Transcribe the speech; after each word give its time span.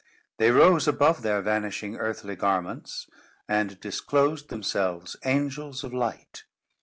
They 0.37 0.49
rose 0.49 0.87
above 0.87 1.21
their 1.21 1.43
vanishing 1.43 1.95
earthly 1.97 2.35
garments, 2.35 3.07
and 3.47 3.79
disclosed 3.79 4.49
themselves 4.49 5.15
angels 5.25 5.83
of 5.83 5.93
light. 5.93 6.45